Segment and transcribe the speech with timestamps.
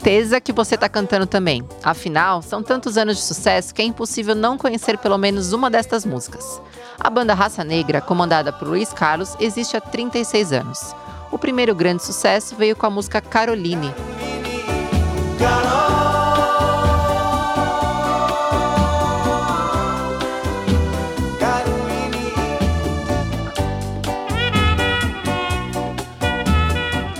[0.00, 1.62] certeza que você está cantando também.
[1.82, 6.06] Afinal, são tantos anos de sucesso que é impossível não conhecer pelo menos uma destas
[6.06, 6.58] músicas.
[6.98, 10.96] A banda Raça Negra, comandada por Luiz Carlos, existe há 36 anos.
[11.30, 13.92] O primeiro grande sucesso veio com a música Caroline.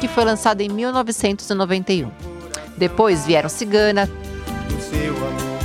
[0.00, 2.29] Que foi lançada em 1991.
[2.80, 4.06] Depois vieram Cigana.
[4.06, 5.58] Do seu amor,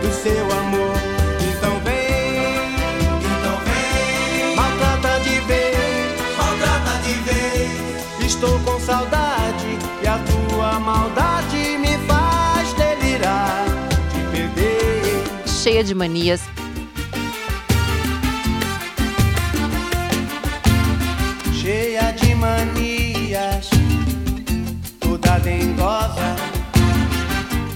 [0.00, 0.96] do seu amor.
[1.46, 2.72] Então vem,
[3.20, 4.56] então vem.
[4.56, 8.24] Maltrata de vez, maltrata de vez.
[8.24, 13.66] Estou com saudade e a tua maldade me faz delirar.
[14.10, 15.24] Te perder.
[15.46, 16.40] Cheia de manias,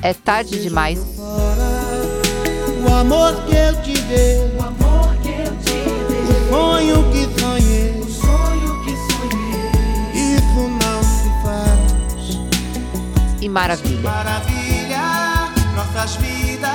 [0.06, 1.00] É tarde demais.
[1.18, 7.40] O amor que eu te dei, o amor que eu te dei, o sonho que
[7.40, 9.72] sonhei, o sonho que sonhei,
[10.14, 12.38] isso não se faz.
[13.40, 14.00] E maravilha.
[14.08, 15.02] Maravilha,
[15.74, 16.70] nossas vidas,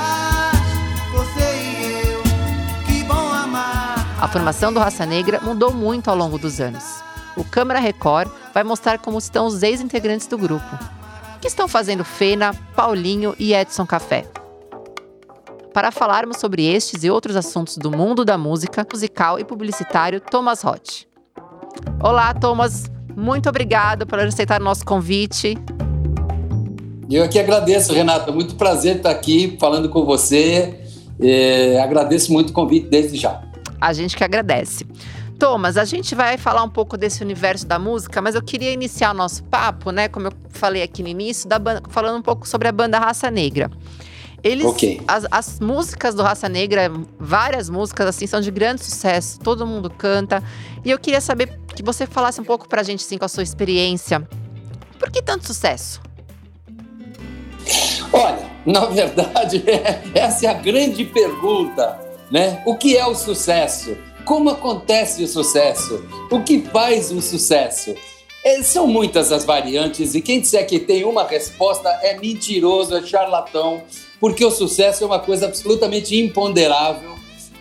[1.14, 2.22] você e eu,
[2.84, 4.14] que bom amar.
[4.20, 6.84] A formação do Raça Negra mudou muito ao longo dos anos.
[7.34, 11.01] O Câmara Record vai mostrar como estão os ex-integrantes do grupo.
[11.42, 14.24] Que estão fazendo Fena, Paulinho e Edson Café?
[15.74, 20.62] Para falarmos sobre estes e outros assuntos do mundo da música, musical e publicitário, Thomas
[20.62, 21.04] Roth.
[22.00, 22.84] Olá, Thomas.
[23.16, 25.58] Muito obrigado por aceitar o nosso convite.
[27.10, 28.30] Eu aqui agradeço, Renata.
[28.30, 30.78] Muito prazer estar aqui falando com você.
[31.20, 33.42] É, agradeço muito o convite desde já.
[33.80, 34.86] A gente que agradece.
[35.42, 39.10] Thomas, a gente vai falar um pouco desse universo da música, mas eu queria iniciar
[39.10, 40.06] o nosso papo, né?
[40.06, 43.28] Como eu falei aqui no início, da banda, falando um pouco sobre a banda Raça
[43.28, 43.68] Negra.
[44.40, 45.00] Eles, Ok.
[45.08, 49.90] as, as músicas do Raça Negra, várias músicas assim, são de grande sucesso, todo mundo
[49.90, 50.40] canta.
[50.84, 53.42] E eu queria saber que você falasse um pouco pra gente, assim, com a sua
[53.42, 54.22] experiência.
[54.96, 56.00] Por que tanto sucesso?
[58.12, 59.64] Olha, na verdade,
[60.14, 61.98] essa é a grande pergunta,
[62.30, 62.62] né?
[62.64, 63.96] O que é o sucesso?
[64.24, 66.04] Como acontece o sucesso?
[66.30, 67.94] O que faz um sucesso?
[68.44, 73.02] É, são muitas as variantes e quem disser que tem uma resposta é mentiroso, é
[73.02, 73.82] charlatão,
[74.20, 77.14] porque o sucesso é uma coisa absolutamente imponderável,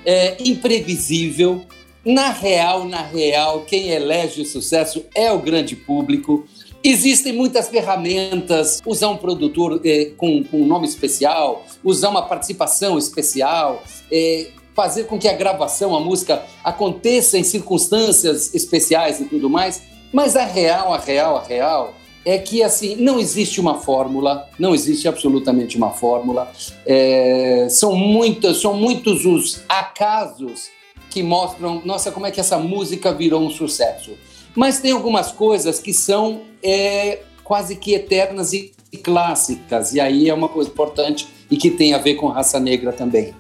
[0.05, 1.66] é imprevisível.
[2.05, 6.45] Na real, na real, quem elege o sucesso é o grande público.
[6.83, 12.97] Existem muitas ferramentas, usar um produtor eh, com, com um nome especial, usar uma participação
[12.97, 19.49] especial, eh, fazer com que a gravação, a música aconteça em circunstâncias especiais e tudo
[19.49, 19.81] mais.
[20.11, 21.93] Mas a real, a real, a real
[22.23, 26.51] é que assim não existe uma fórmula, não existe absolutamente uma fórmula.
[26.85, 30.69] É, são muitas, são muitos os acasos
[31.09, 34.11] que mostram, nossa, como é que essa música virou um sucesso.
[34.55, 38.71] Mas tem algumas coisas que são é, quase que eternas e
[39.03, 42.91] clássicas, e aí é uma coisa importante e que tem a ver com raça negra
[42.91, 43.33] também.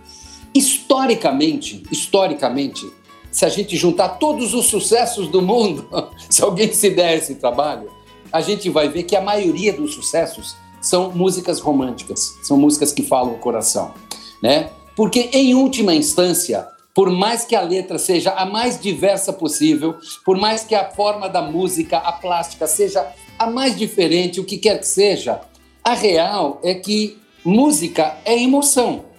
[0.53, 2.85] Historicamente, historicamente,
[3.31, 5.87] se a gente juntar todos os sucessos do mundo,
[6.29, 7.89] se alguém se der esse trabalho,
[8.31, 13.03] a gente vai ver que a maioria dos sucessos são músicas românticas, são músicas que
[13.03, 13.93] falam o coração,
[14.41, 14.71] né?
[14.95, 19.95] Porque em última instância, por mais que a letra seja a mais diversa possível,
[20.25, 23.07] por mais que a forma da música, a plástica seja
[23.39, 25.39] a mais diferente, o que quer que seja,
[25.83, 29.10] a real é que música é emoção.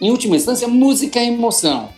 [0.00, 1.88] Em última instância, música é emoção.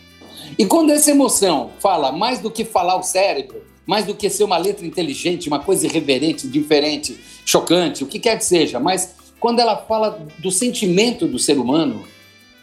[0.57, 4.43] E quando essa emoção fala mais do que falar o cérebro, mais do que ser
[4.43, 9.59] uma letra inteligente, uma coisa irreverente, diferente, chocante, o que quer que seja, mas quando
[9.59, 12.03] ela fala do sentimento do ser humano,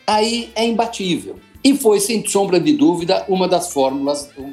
[0.06, 1.36] aí é imbatível.
[1.64, 4.46] E foi, sem sombra de dúvida, uma das fórmulas do,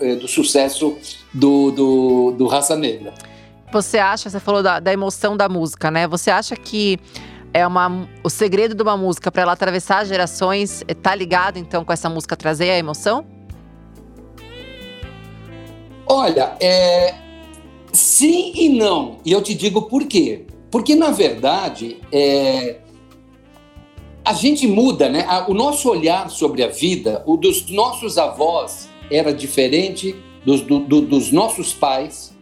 [0.00, 0.98] eh, do sucesso
[1.32, 3.14] do, do, do Raça Negra.
[3.72, 6.08] Você acha, você falou da, da emoção da música, né?
[6.08, 6.98] Você acha que
[7.52, 11.92] é uma, o segredo de uma música para ela atravessar gerações tá ligado então com
[11.92, 13.24] essa música trazer a emoção?
[16.06, 17.14] Olha, é,
[17.92, 19.18] sim e não.
[19.24, 20.46] E eu te digo por quê.
[20.70, 22.78] Porque, na verdade, é,
[24.24, 25.26] a gente muda, né?
[25.48, 30.14] O nosso olhar sobre a vida, o dos nossos avós era diferente
[30.44, 32.32] dos, do- do- dos nossos pais,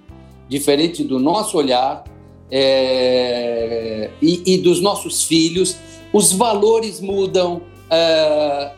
[0.49, 2.05] diferente do nosso olhar
[2.50, 5.76] é, e, e dos nossos filhos.
[6.12, 8.72] Os valores mudam, é,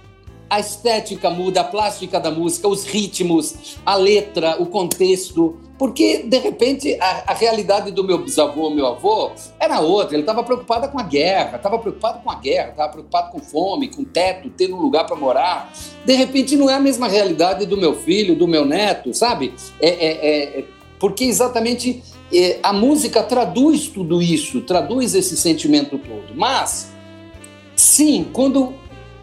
[0.51, 5.57] a estética muda, a plástica da música, os ritmos, a letra, o contexto.
[5.79, 10.15] Porque, de repente, a, a realidade do meu bisavô, meu avô, era outra.
[10.17, 13.89] Ele estava preocupado com a guerra, estava preocupado com a guerra, estava preocupado com fome,
[13.89, 15.73] com teto, ter um lugar para morar.
[16.05, 19.55] De repente, não é a mesma realidade do meu filho, do meu neto, sabe?
[19.81, 20.65] É, é, é
[21.01, 26.37] porque exatamente é, a música traduz tudo isso, traduz esse sentimento todo.
[26.37, 26.93] Mas,
[27.75, 28.75] sim, quando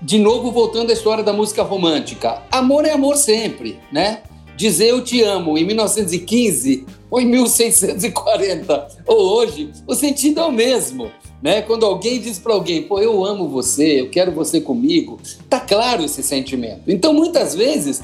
[0.02, 2.44] de novo voltando à história da música romântica.
[2.52, 4.22] Amor é amor sempre, né?
[4.56, 10.52] Dizer eu te amo em 1915 ou em 1640 ou hoje, o sentido é o
[10.52, 11.62] mesmo, né?
[11.62, 15.20] Quando alguém diz para alguém, pô, eu amo você, eu quero você comigo,
[15.50, 16.84] tá claro esse sentimento.
[16.88, 18.02] Então, muitas vezes,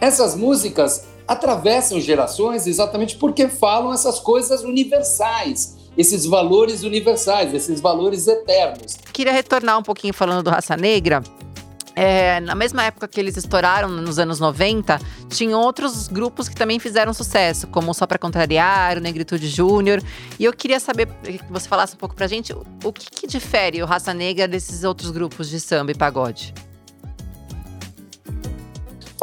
[0.00, 8.26] essas músicas atravessam gerações exatamente porque falam essas coisas universais, esses valores universais, esses valores
[8.26, 8.96] eternos.
[9.12, 11.22] Queria retornar um pouquinho falando do Raça Negra.
[11.98, 15.00] É, na mesma época que eles estouraram, nos anos 90,
[15.30, 20.02] tinham outros grupos que também fizeram sucesso, como Só Pra Contrariar, o Negritude Júnior.
[20.38, 23.82] E eu queria saber que você falasse um pouco pra gente o que, que difere
[23.82, 26.52] o Raça Negra desses outros grupos de samba e pagode.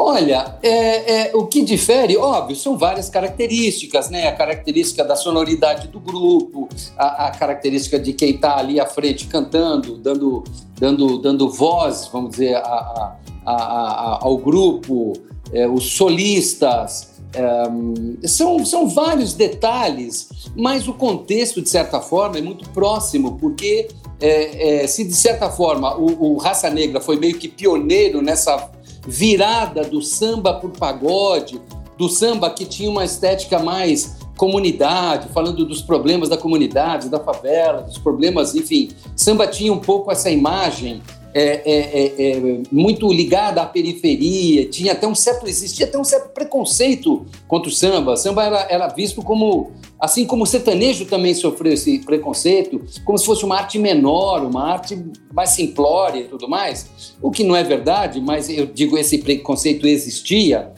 [0.06, 4.28] Olha, é, é, o que difere, óbvio, são várias características, né?
[4.28, 6.68] A característica da sonoridade do grupo,
[6.98, 10.44] a, a característica de quem está ali à frente cantando, dando,
[10.78, 13.16] dando, dando voz, vamos dizer, a,
[13.46, 15.14] a, ao grupo,
[15.54, 17.14] é, os solistas.
[17.34, 23.88] É, são, são vários detalhes, mas o contexto, de certa forma, é muito próximo, porque
[24.20, 28.70] é, é, se de certa forma o, o Raça Negra foi meio que pioneiro nessa
[29.06, 31.60] virada do samba por pagode,
[31.98, 37.82] do samba que tinha uma estética mais comunidade, falando dos problemas da comunidade, da favela,
[37.82, 38.90] dos problemas, enfim.
[39.16, 41.02] Samba tinha um pouco essa imagem
[41.34, 46.04] é, é, é, é, muito ligada à periferia, tinha até um certo, existia até um
[46.04, 48.14] certo preconceito contra o samba.
[48.14, 53.18] O samba era, era visto como, assim como o sertanejo também sofreu esse preconceito, como
[53.18, 55.04] se fosse uma arte menor, uma arte
[55.34, 59.88] mais simplória e tudo mais, o que não é verdade, mas eu digo, esse preconceito
[59.88, 60.72] existia,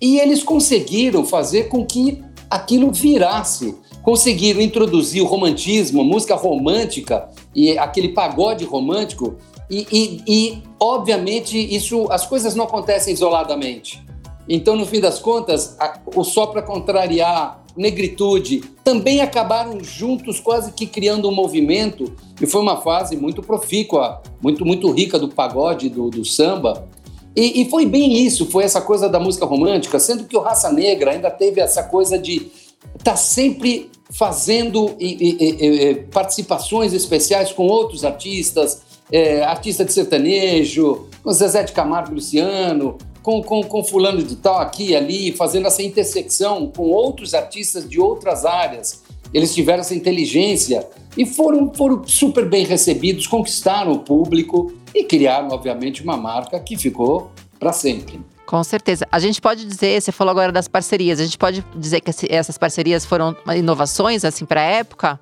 [0.00, 7.78] e eles conseguiram fazer com que aquilo virasse conseguiram introduzir o romantismo, música romântica e
[7.78, 9.36] aquele pagode romântico
[9.72, 14.04] e, e, e, obviamente, isso, as coisas não acontecem isoladamente.
[14.46, 20.72] Então, no fim das contas, a, o Só para Contrariar, Negritude, também acabaram juntos, quase
[20.72, 25.88] que criando um movimento, e foi uma fase muito profícua, muito, muito rica do pagode,
[25.88, 26.86] do, do samba.
[27.34, 30.70] E, e, foi bem isso, foi essa coisa da música romântica, sendo que o Raça
[30.70, 32.50] Negra ainda teve essa coisa de
[32.98, 41.30] estar tá sempre fazendo e, participações especiais com outros artistas, é, artista de sertanejo, com
[41.30, 45.82] Zezé de Camargo Luciano, com, com, com fulano de tal aqui e ali, fazendo essa
[45.82, 49.02] intersecção com outros artistas de outras áreas.
[49.32, 50.86] Eles tiveram essa inteligência
[51.16, 56.76] e foram, foram super bem recebidos, conquistaram o público e criaram, obviamente, uma marca que
[56.76, 58.20] ficou para sempre.
[58.44, 59.06] Com certeza.
[59.10, 62.58] A gente pode dizer, você falou agora das parcerias, a gente pode dizer que essas
[62.58, 65.20] parcerias foram inovações assim para a época?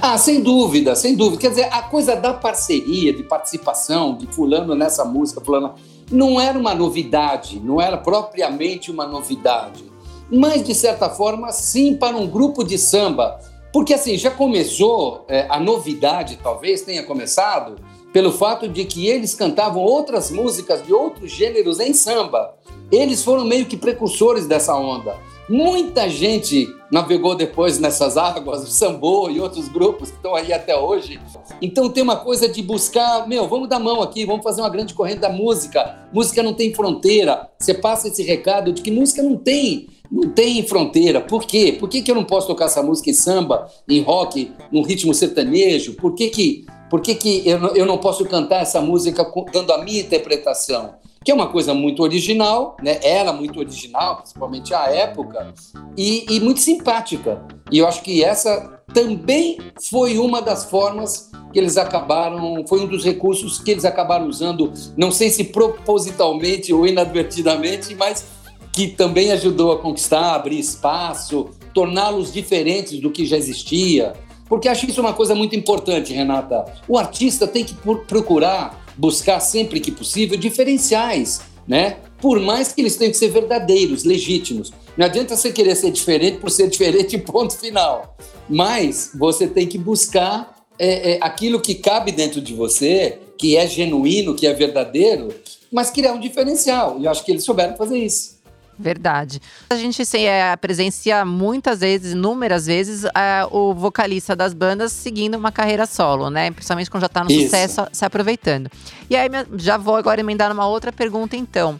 [0.00, 1.40] Ah, sem dúvida, sem dúvida.
[1.40, 5.74] Quer dizer, a coisa da parceria, de participação, de fulano nessa música, fulano,
[6.10, 9.84] não era uma novidade, não era propriamente uma novidade.
[10.30, 13.40] Mas, de certa forma, sim, para um grupo de samba.
[13.72, 17.76] Porque, assim, já começou, é, a novidade talvez tenha começado
[18.12, 22.54] pelo fato de que eles cantavam outras músicas de outros gêneros em samba.
[22.90, 25.16] Eles foram meio que precursores dessa onda.
[25.50, 30.76] Muita gente navegou depois nessas águas, o Sambô e outros grupos que estão aí até
[30.76, 31.18] hoje.
[31.60, 34.94] Então tem uma coisa de buscar, meu, vamos dar mão aqui, vamos fazer uma grande
[34.94, 36.06] corrente da música.
[36.12, 37.50] Música não tem fronteira.
[37.58, 41.20] Você passa esse recado de que música não tem não tem fronteira.
[41.20, 41.76] Por quê?
[41.78, 45.12] Por que, que eu não posso tocar essa música em samba, em rock, num ritmo
[45.12, 45.94] sertanejo?
[45.94, 49.84] Por que, que, por que, que eu, eu não posso cantar essa música dando a
[49.84, 50.94] minha interpretação?
[51.22, 52.98] Que é uma coisa muito original, né?
[53.02, 55.52] Era muito original, principalmente à época,
[55.94, 57.44] e, e muito simpática.
[57.70, 59.58] E eu acho que essa também
[59.90, 64.72] foi uma das formas que eles acabaram, foi um dos recursos que eles acabaram usando,
[64.96, 68.24] não sei se propositalmente ou inadvertidamente, mas
[68.72, 74.14] que também ajudou a conquistar, abrir espaço, torná-los diferentes do que já existia.
[74.48, 76.64] Porque acho isso uma coisa muito importante, Renata.
[76.88, 77.74] O artista tem que
[78.08, 81.96] procurar buscar sempre que possível diferenciais, né?
[82.20, 84.70] Por mais que eles tenham que ser verdadeiros, legítimos.
[84.96, 88.16] Não adianta você querer ser diferente por ser diferente, ponto final.
[88.48, 93.66] Mas você tem que buscar é, é, aquilo que cabe dentro de você, que é
[93.66, 95.28] genuíno, que é verdadeiro,
[95.72, 96.98] mas criar um diferencial.
[97.00, 98.39] E eu acho que eles souberam fazer isso.
[98.80, 99.42] Verdade.
[99.68, 105.52] A gente é, presencia muitas vezes, inúmeras vezes, é, o vocalista das bandas seguindo uma
[105.52, 106.50] carreira solo, né?
[106.50, 107.44] Principalmente quando já tá no Isso.
[107.44, 108.70] sucesso, se aproveitando.
[109.10, 111.78] E aí, já vou agora emendar numa outra pergunta, então.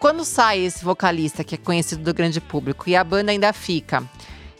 [0.00, 4.02] Quando sai esse vocalista que é conhecido do grande público e a banda ainda fica,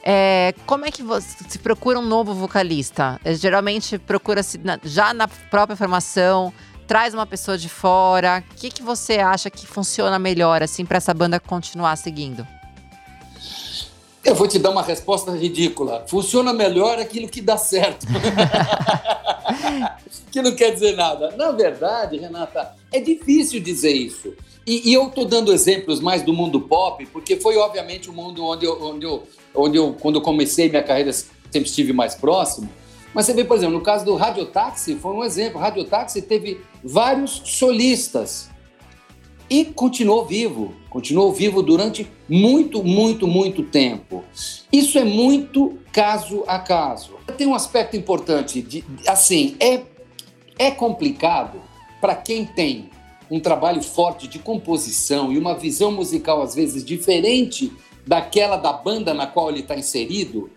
[0.04, 3.20] é, como é que você se procura um novo vocalista?
[3.24, 6.52] É, geralmente procura-se já na própria formação,
[6.86, 8.44] traz uma pessoa de fora?
[8.50, 12.46] O que, que você acha que funciona melhor, assim, para essa banda continuar seguindo?
[14.24, 16.04] Eu vou te dar uma resposta ridícula.
[16.06, 18.06] Funciona melhor aquilo que dá certo.
[20.30, 21.34] que não quer dizer nada.
[21.36, 24.32] Na verdade, Renata, é difícil dizer isso.
[24.64, 28.44] E, e eu estou dando exemplos mais do mundo pop, porque foi obviamente o mundo
[28.44, 32.70] onde eu, onde eu, onde eu quando eu comecei minha carreira, sempre estive mais próximo.
[33.14, 35.58] Mas você vê, por exemplo, no caso do Radiotáxi, foi um exemplo.
[35.58, 38.50] O Radiotáxi teve vários solistas
[39.50, 44.24] e continuou vivo, continuou vivo durante muito, muito, muito tempo.
[44.72, 47.16] Isso é muito caso a caso.
[47.36, 49.82] Tem um aspecto importante, de, assim, é,
[50.58, 51.60] é complicado
[52.00, 52.90] para quem tem
[53.30, 57.72] um trabalho forte de composição e uma visão musical, às vezes, diferente
[58.06, 60.50] daquela da banda na qual ele está inserido,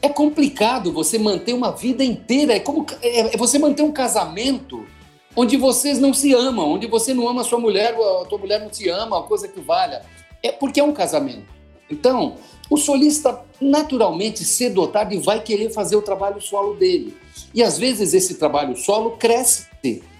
[0.00, 2.54] é complicado você manter uma vida inteira.
[2.54, 4.86] É como é, é você manter um casamento
[5.34, 8.60] onde vocês não se amam, onde você não ama a sua mulher, a tua mulher
[8.60, 10.04] não te ama, a coisa que valha.
[10.42, 11.58] É porque é um casamento.
[11.90, 12.36] Então,
[12.68, 17.16] o solista, naturalmente, cedo ou tarde, vai querer fazer o trabalho solo dele.
[17.54, 19.66] E às vezes esse trabalho solo cresce.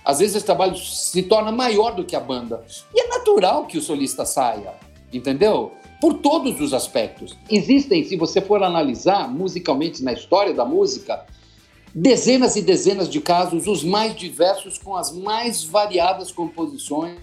[0.04, 2.64] Às vezes esse trabalho se torna maior do que a banda.
[2.94, 4.72] E é natural que o solista saia,
[5.12, 5.72] entendeu?
[6.00, 7.36] Por todos os aspectos.
[7.50, 11.24] Existem, se você for analisar musicalmente na história da música,
[11.94, 17.18] dezenas e dezenas de casos, os mais diversos, com as mais variadas composições.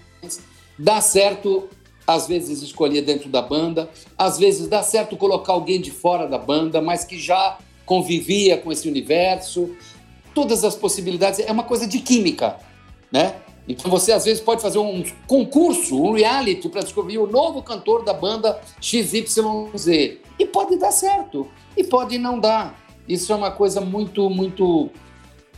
[0.78, 1.68] Dá certo,
[2.06, 6.38] às vezes, escolher dentro da banda, às vezes dá certo colocar alguém de fora da
[6.38, 9.74] banda, mas que já convivia com esse universo.
[10.34, 12.58] Todas as possibilidades, é uma coisa de química,
[13.10, 13.36] né?
[13.68, 18.04] Então você às vezes pode fazer um concurso, um reality para descobrir o novo cantor
[18.04, 19.38] da banda XYZ.
[20.38, 22.78] E pode dar certo, e pode não dar.
[23.08, 24.90] Isso é uma coisa muito, muito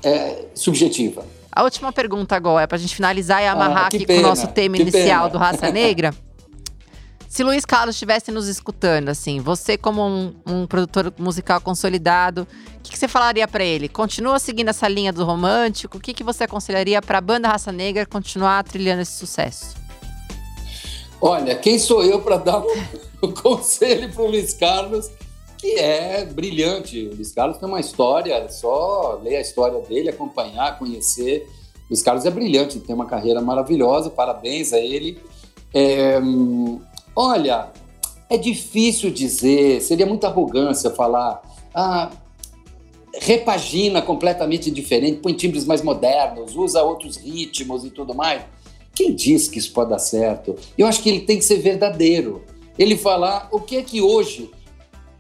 [0.03, 1.25] é, subjetiva.
[1.51, 4.29] A última pergunta agora, para a gente finalizar e amarrar ah, aqui pena, com o
[4.29, 5.31] nosso tema inicial pena.
[5.31, 6.15] do Raça Negra.
[7.29, 12.81] Se Luiz Carlos estivesse nos escutando, assim, você como um, um produtor musical consolidado, o
[12.81, 13.87] que, que, você falaria para ele?
[13.87, 15.99] Continua seguindo essa linha do romântico?
[15.99, 19.77] O que, que você aconselharia para a banda Raça Negra continuar trilhando esse sucesso?
[21.21, 22.85] Olha, quem sou eu para dar um,
[23.23, 25.11] um conselho para o Luiz Carlos,
[25.59, 27.09] que é brilhante.
[27.09, 31.47] O Luiz Carlos tem uma história, é só ler a história dele, acompanhar, conhecer.
[31.85, 35.21] O Luiz Carlos é brilhante, tem uma carreira maravilhosa, parabéns a ele.
[35.75, 36.19] É,
[37.21, 37.73] Olha,
[38.31, 41.43] é difícil dizer, seria muita arrogância falar,
[41.75, 42.13] ah,
[43.13, 48.45] repagina completamente diferente, põe timbres mais modernos, usa outros ritmos e tudo mais.
[48.95, 50.55] Quem diz que isso pode dar certo?
[50.79, 52.45] Eu acho que ele tem que ser verdadeiro.
[52.79, 54.49] Ele falar o que é que hoje.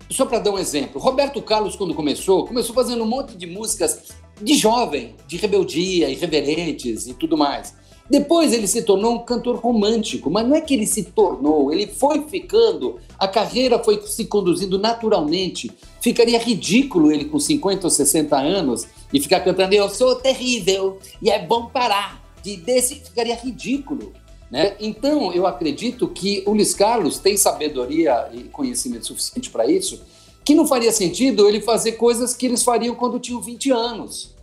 [0.08, 4.12] Só para dar um exemplo, Roberto Carlos, quando começou, começou fazendo um monte de músicas
[4.40, 7.74] de jovem, de rebeldia, irreverentes e tudo mais.
[8.10, 11.86] Depois ele se tornou um cantor romântico, mas não é que ele se tornou, ele
[11.86, 15.70] foi ficando, a carreira foi se conduzindo naturalmente.
[16.00, 21.30] Ficaria ridículo ele com 50 ou 60 anos e ficar cantando Eu sou terrível e
[21.30, 22.26] é bom parar.
[22.42, 24.12] De desse ficaria ridículo.
[24.50, 24.76] Né?
[24.80, 30.00] Então, eu acredito que o Luiz Carlos tem sabedoria e conhecimento suficiente para isso,
[30.44, 34.38] que não faria sentido ele fazer coisas que eles fariam quando tinham 20 anos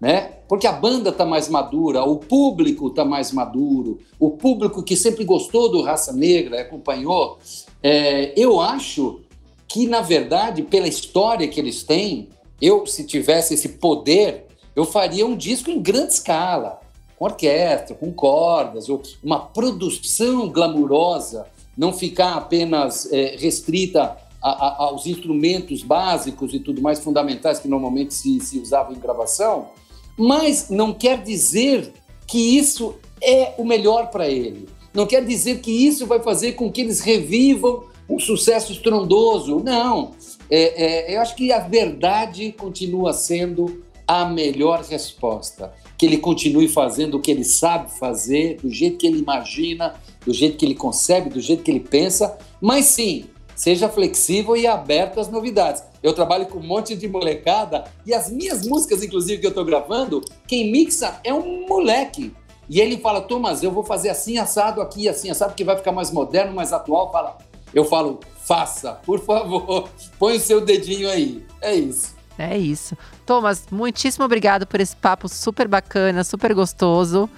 [0.00, 0.32] né?
[0.50, 5.24] Porque a banda está mais madura, o público está mais maduro, o público que sempre
[5.24, 7.38] gostou do Raça Negra, acompanhou.
[7.80, 9.20] É, eu acho
[9.68, 12.30] que, na verdade, pela história que eles têm,
[12.60, 16.80] eu, se tivesse esse poder, eu faria um disco em grande escala,
[17.16, 21.46] com orquestra, com cordas, ou uma produção glamurosa,
[21.78, 27.68] não ficar apenas é, restrita a, a, aos instrumentos básicos e tudo mais fundamentais que
[27.68, 29.68] normalmente se, se usavam em gravação,
[30.16, 31.92] mas não quer dizer
[32.26, 34.68] que isso é o melhor para ele.
[34.92, 39.60] Não quer dizer que isso vai fazer com que eles revivam um sucesso estrondoso.
[39.60, 40.12] Não.
[40.50, 45.72] É, é, eu acho que a verdade continua sendo a melhor resposta.
[45.96, 49.94] Que ele continue fazendo o que ele sabe fazer, do jeito que ele imagina,
[50.26, 52.36] do jeito que ele concebe, do jeito que ele pensa.
[52.60, 53.26] Mas sim,
[53.60, 55.84] seja flexível e aberto às novidades.
[56.02, 59.66] Eu trabalho com um monte de molecada e as minhas músicas, inclusive, que eu estou
[59.66, 62.34] gravando, quem mixa é um moleque.
[62.70, 65.92] E ele fala, Thomas, eu vou fazer assim, assado aqui, assim, assado, que vai ficar
[65.92, 67.12] mais moderno, mais atual.
[67.12, 67.36] Fala,
[67.74, 71.44] eu falo, faça, por favor, põe o seu dedinho aí.
[71.60, 72.14] É isso.
[72.38, 72.96] É isso.
[73.26, 77.28] Thomas, muitíssimo obrigado por esse papo super bacana, super gostoso.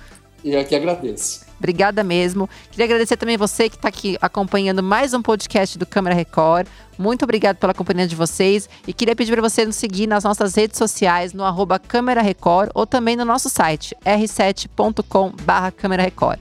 [0.44, 1.44] E que agradeço.
[1.58, 2.50] Obrigada mesmo.
[2.70, 6.66] Queria agradecer também você que está aqui acompanhando mais um podcast do Câmara Record.
[6.98, 8.68] Muito obrigado pela companhia de vocês.
[8.86, 12.70] E queria pedir para você nos seguir nas nossas redes sociais, no arroba Câmara Record,
[12.74, 16.40] ou também no nosso site, r7.com.br Câmara Record.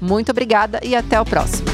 [0.00, 1.67] Muito obrigada e até o próximo.